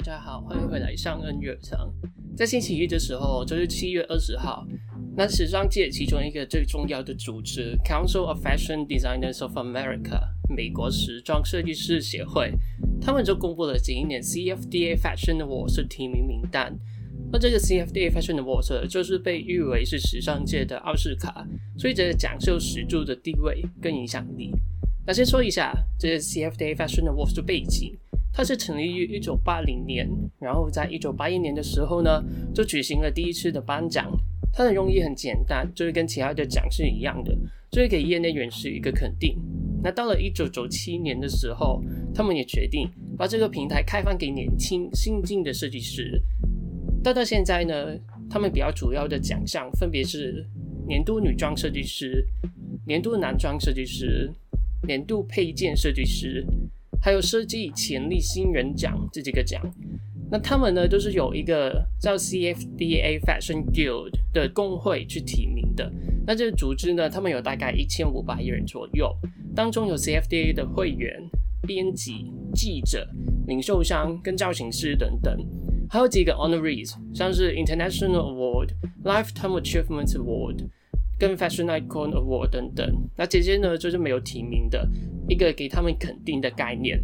[0.00, 1.92] 大家好，欢迎回来上恩乐章。
[2.34, 4.66] 在星期一的时候，就是七月二十号，
[5.14, 12.50] 那时尚界其中一个最重要的组织 Council of Fashion Designers of America 美国时装设计师协会，
[12.98, 16.74] 他们就公布了今年 CFDA Fashion Awards 提名名单。
[17.30, 21.46] 那这个 CFDA Fashion Awards 就是被誉为是时尚界的奥斯卡，
[21.76, 24.50] 所以这个奖项十足的地位跟影响力。
[25.06, 27.98] 那先说一下这个 CFDA Fashion Awards 的背景。
[28.32, 32.22] 它是成立于一九八零年，然后在一九八一年的时候呢，
[32.54, 34.10] 就举行了第一次的颁奖。
[34.52, 37.32] 它的用意很简单，就是跟其他的奖是一样的，
[37.70, 39.36] 就是给业内人士一个肯定。
[39.82, 41.82] 那到了一九九七年的时候，
[42.12, 46.20] 他们也决定把这个平台开放给年轻新进的设计师。
[47.02, 47.96] 到到现在呢，
[48.28, 50.44] 他们比较主要的奖项分别是
[50.86, 52.26] 年度女装设计师、
[52.86, 54.32] 年度男装设计师、
[54.86, 56.44] 年度配件设计师。
[57.02, 59.62] 还有设计潜力新人奖这几个奖，
[60.30, 65.90] 那他们呢都是有一个叫 CFDA Fashion Guild 的工会去提名的。
[66.26, 69.12] 那这个组织呢，他们有大概一千五百人左右，
[69.54, 71.18] 当中有 CFDA 的会员、
[71.66, 73.08] 编辑、记者、
[73.46, 75.34] 零售商跟造型师等等，
[75.88, 78.68] 还有几个 honorees，像是 International Award、
[79.02, 80.68] Lifetime Achievement Award。
[81.20, 84.88] 跟 Fashion Icon Award 等等，那这些呢就是没有提名的
[85.28, 86.98] 一个给他们肯定的概念。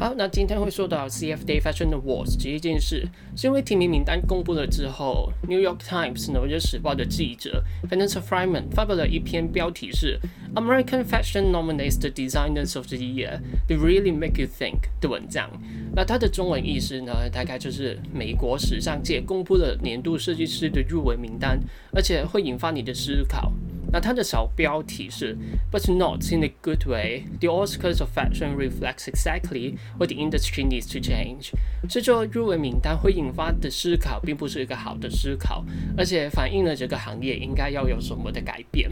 [0.00, 3.06] 好，那今天会说到 CFDA Fashion Awards 这一件事，
[3.36, 10.18] 是因为提名名单公布了之后，《New York Times》纽约时报的记者 Vanessa Friedman 发表了一篇标题是
[10.54, 15.50] “American Fashion Nominates the Designers of the Year, They Really Make You Think” 的文章。
[15.94, 21.60] 那它的中文意思呢，大概就是美国时尚界公布了年度设计师的入围名单，
[21.92, 23.52] 而且会引发你的思考。
[23.92, 25.36] 那它的小标题是
[25.70, 27.24] "But not in a good way.
[27.40, 31.50] The Oscars of fashion reflects exactly what the industry needs to change."
[31.88, 35.64] 是说入围名单会引发的思考，并不是一个好的思考，
[35.96, 38.90] 而且反映了这个行业应该要有什么的改变。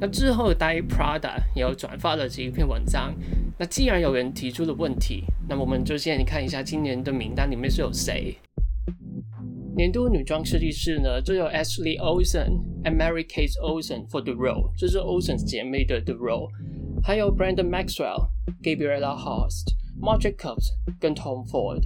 [0.00, 3.14] 那之后，Die Prada 也有转发了这一篇文章。
[3.58, 8.36] 那既然有人提出了问题，那我们就先看一下今年的名单里面是有谁。
[9.76, 16.49] 年度女装设计师呢，就有 Ashley Olsen and Mary-Kate Olsen for The Row，这是 Olsen 姐妹的 The Row，
[17.03, 20.67] 还有 Brandon Maxwell、Gabriella Hearst、Marc Jacobs
[20.99, 21.83] 跟 Tom Ford。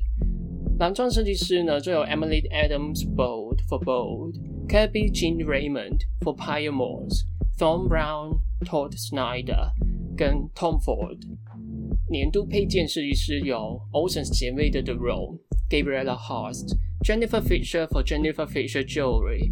[0.78, 9.72] 男装设计师呢，就有 Emily Adams Bold for Bold、Kaby Jean Raymond for Pyer Moore、Thom Browne、Todd Snyder
[10.18, 11.20] 跟 Tom Ford。
[12.10, 19.52] 年度配件设计师有 Olsen 姐妹的 The Row、Gabriella Hearst。Jennifer Fisher for Jennifer Fisher Jewelry,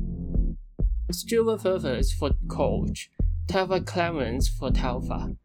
[1.11, 3.09] Stuart Vevers for Coach,
[3.47, 5.35] Telfar Clemens for Telfar。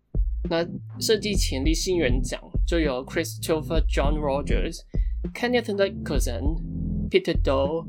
[0.49, 0.65] 那
[1.01, 4.81] 设计潜力新人奖就有 Christopher John Rogers,
[5.35, 6.61] Kenneth Nicholson,
[7.11, 7.89] Peter Do,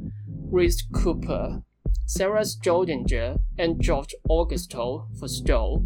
[0.51, 1.61] Reese Cooper,
[2.07, 5.83] Sarah Stoldinger and George Augusto for Staud。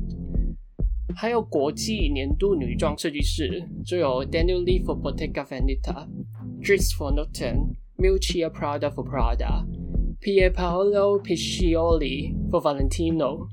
[1.14, 6.08] 还有国际年度女装设计师就有 Daniel Lee for Bottega Veneta,
[6.62, 9.64] Dries Van Noten。Miuccia Prada for Prada,
[10.21, 13.49] Pierpaolo Piccioli for Valentino，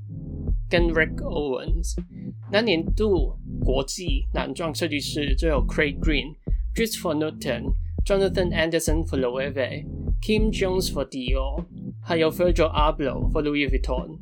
[0.68, 1.94] 跟 Rick Owens。
[2.50, 6.34] 那年度国际男装设计师就有 Craig Green,
[6.74, 7.72] Dries Van Noten,
[8.04, 9.84] Jonathan Anderson for Loewe,
[10.20, 11.64] Kim Jones for Dior，
[12.02, 14.18] 还有 Virgil Abloh for Louis Vuitton。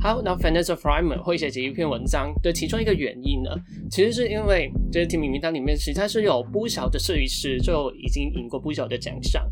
[0.00, 3.50] 好，那 Vanessa Friedman 会写这一篇文章的其中一个原因呢，
[3.88, 9.48] 其实是因为这个提名名单里面实在是有不少的设计师就已经赢过不少的奖项，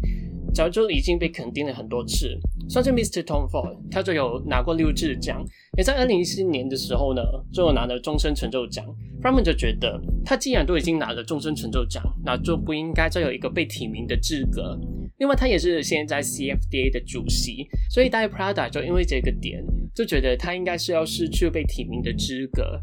[0.54, 2.38] 早就已经被肯定了很多次。
[2.68, 3.22] 像是 Mr.
[3.22, 5.44] Tom Ford，他就有拿过六次奖，
[5.76, 8.84] 也在二零一四年的时候呢，就有拿了终身成就奖。
[9.20, 14.78] f r a m a n 就觉得，他既然都已经拿了终身成就奖，那就不应该再有一个被提名的资格。
[15.18, 19.62] 另外，他也是现在 CFDA 的主席，所以戴 Prada 就因为这个点，
[19.94, 22.80] 就觉得他应该是要失去被提名的资格。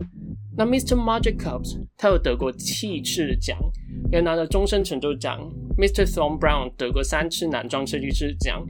[0.55, 0.95] 那 Mr.
[0.95, 3.57] Marc Jacobs 他有得过七次奖，
[4.11, 5.39] 也拿了终身成就奖。
[5.77, 6.05] Mr.
[6.05, 8.65] Thom Brown 得过三次男装设计师奖。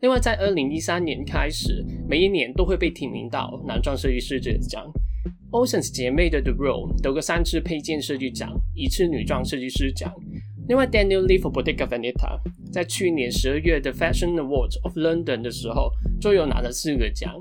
[0.00, 4.84] 另外，在二零一三年开始，每一年都会被提名到男装设计师这个奖。
[5.50, 10.14] Olsen 姐妹的 The Row 得过三次配件设计奖，一次女装设计师奖。
[10.68, 12.40] 另外，Daniel Lee for Bottega Veneta
[12.72, 17.34] 在去年十二月的 Fashion Awards of London 的时候，就有拿了四个奖。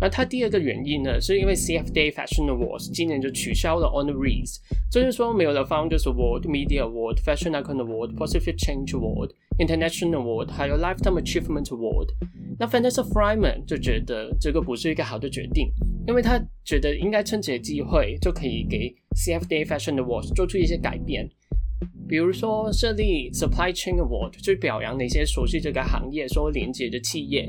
[0.00, 4.58] 而他第二个原因呢，是因为 CFDA Fashion Awards 今年就取消了 honorees，
[4.90, 12.08] 就是说没有了 Founders Award、Media Award、Fashion Icon Award、Positive Change Award、International Award，还有 Lifetime Achievement Award。
[12.60, 15.68] 那 f a n e s s a Friedman 就觉得这个不是一个好的决定，
[16.06, 21.28] 因为他觉得应该趁这个机会就可以给 CFDA Fashion Awards 做出一些改变，
[22.08, 27.48] 比如说设立 Supply Chain Award 去表扬那些熟悉这个行业所连接的企业。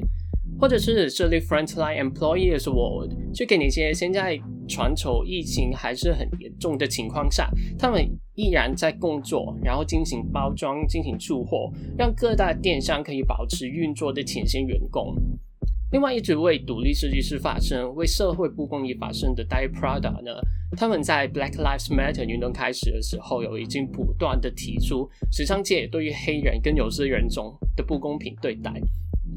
[0.60, 15.16] 或者是设立 Frontline Employees Award，去给那些现在全球疫情还是很严重的情况下，他们依然在工作，然后进行包装、进行出货，让各大电商可以保持运作的前线员工。
[15.92, 20.40] 另外，一直为独立设计师发声、为社会不公义发声的 Die Prada 呢，
[20.78, 28.80] 他们在 Black Lives Matter 运动开始的时候，有已经不断的提出时尚界对于黑人跟有色人种的不公平对待。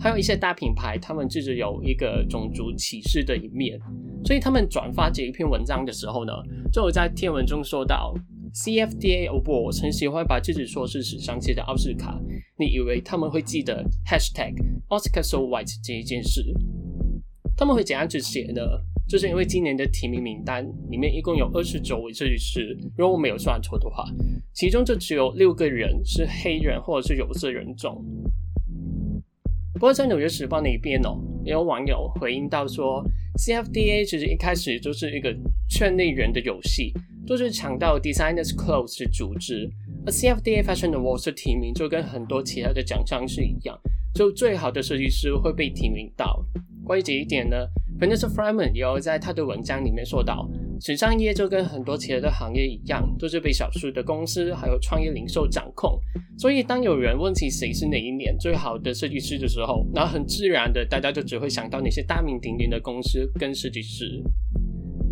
[0.03, 3.79] 还有一些大品牌，他们自己有一个种族歧视的一面，
[4.25, 6.33] 所以他们转发这一篇文章的时候呢，
[6.73, 8.13] 就有在贴文中说到
[8.53, 12.21] ，CFDA Awards 很喜欢把自己说是史上界的奥斯卡，
[12.59, 14.55] 你以为他们会记得 Hashtag
[14.89, 16.45] Oscar So White 这一件事？
[17.57, 18.61] 他们会怎样子写呢？
[19.09, 24.05] 就是因为今年的提名名单里面一共有二十九位设计师，如果我没有算错的话，
[24.53, 28.05] 其中就只有六个人是黑人或者是有色人种。
[29.83, 33.05] 不过在纽约时报那边哦，也有网友回应到说
[33.37, 35.37] ，CFDA 其实一开始就是一个
[35.69, 36.95] 圈内人的游戏，
[37.27, 39.69] 就是抢到 Designers Club 的组织，
[40.07, 43.77] 而 CFDA Fashion Awards 的提名就跟很多其他的奖项是一样，
[44.15, 46.47] 就最好的设计师会被提名到。
[46.85, 47.67] 关于这一点呢
[47.99, 50.49] ，Vanessa Friedman 也有在他的文章里面说到。
[50.81, 55.99] 时尚业就跟很多其他的行业一样，都是被少数的公司还有创业零售掌控。
[56.39, 64.23] 所以，当有人问起谁是哪一年最好的设计师的时候，那很自然的，大家就只会想到那些大名鼎鼎的公司跟设计师。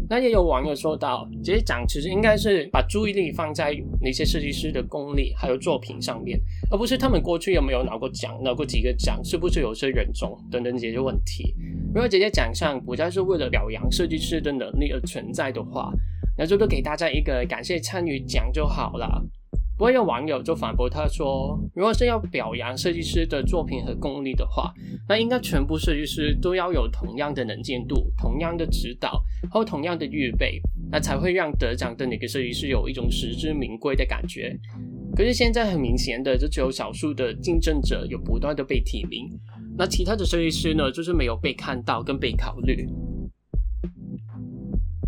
[0.09, 6.37] 那也有网友说到，这些奖其实应该是把注意力放在那些设计师的功力还有作品上面，
[6.69, 11.55] 而不是他们过去有没有拿过奖、拿过几个奖、是不是有些人种等等这些问题。
[11.93, 15.93] 如果这些奖项不再是为了表扬设计师的能力而存在的话，
[16.39, 19.25] 那就都给大家一个感谢参与奖就好了。
[19.77, 24.73] 不过有网友就反驳他说，如果是要表扬设计师的作品和功力的话，
[25.09, 30.61] 那应该全部设计师都要有同样的能见度、同样的指导，和同样的预备，
[30.93, 34.55] 那才会让得奖的那个设计师有一种实至名归的感觉。
[35.17, 39.29] 可是现在很明显的，就只有少数的竞争者有不断的被提名，
[39.81, 42.87] 那其他的设计师呢，就是没有被看到跟被考虑。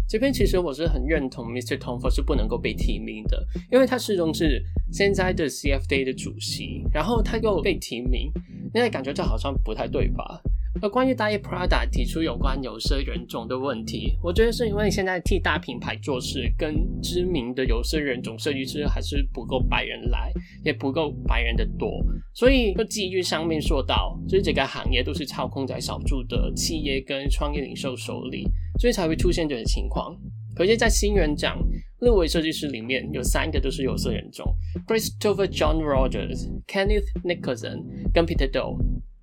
[0.08, 1.76] 这边其实我是很认同，Mr.
[1.76, 8.32] Tom Ford 是不能够被提名的，因为他始终是现在的 CFD 的主席，然后他又被提名，
[8.72, 10.40] 那感觉这好像不太对吧？
[10.80, 20.32] 而关于 Diet Prada 提出有关有色人种的问题，我觉得是因为现在替大品牌做事，跟知名的有色人种设计师还是不够白人来，
[20.64, 21.90] 也不够白人的多，
[22.32, 28.48] 所以就基于上面说到，就是这个行业都是操控在少数的企业跟创业领袖手里。
[28.80, 30.16] 所以才会出现这种情况。
[30.56, 31.58] 可是，在新人奖
[32.00, 34.44] 六位设计师里面，有三个都是有色人种
[34.86, 38.78] ：Christopher John Rogers、Kenneth Nicholson 跟 Peter Do。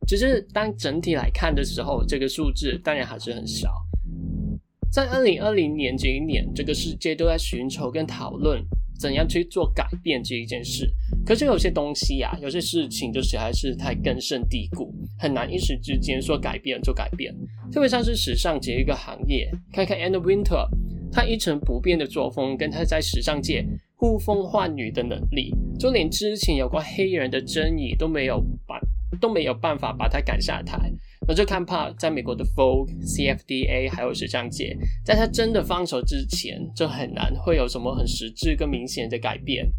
[0.09, 3.71] 只是当整体来看的时候，这个数字当然还是很少。
[4.91, 8.59] 在二零二零年这一年，这个世界都在寻求跟讨论
[8.99, 10.91] 怎样去做改变这一件事。
[11.23, 17.31] 可是有些东西啊，有些事情就是还是太根深蒂固，很难一时之间说改变就改变。
[17.71, 20.67] 特别像是时尚这一个行业，看看 And Winter，
[21.11, 23.63] 他一成不变的作风，跟他在时尚界
[23.95, 28.43] 呼风唤雨的能力，就连之前有关黑人的争议都没有
[29.19, 30.91] 都没有办法把他赶下台。
[31.27, 34.75] 我就看怕，在美国的 Vogue、CFDA 还有时尚界，
[35.05, 39.71] 在他真的放手之前，就很难会有什么很实质跟明显的改变。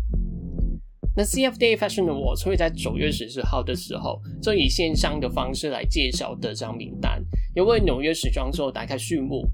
[1.16, 7.20] 那 CFDA Fashion Awards 会在九月十四号的时候，就以线上的方式来介绍得奖名单，
[7.56, 9.44] 也为纽约时装周打开序幕。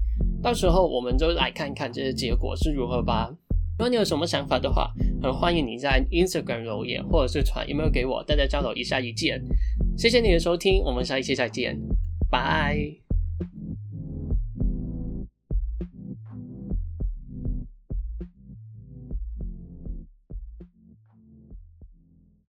[0.41, 3.33] 到时候我们就来看看这些结果是如何吧。
[3.77, 4.91] 如果你有什么想法的话，
[5.21, 9.39] 很欢迎你在 Instagram 留言，或者是传 email 给我，大家交流一下意见。
[9.95, 11.79] 谢谢你的收听，我们下一期再见，
[12.29, 13.06] 拜。